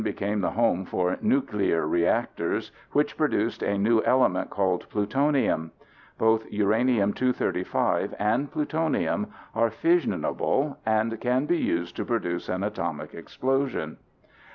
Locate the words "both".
6.17-6.49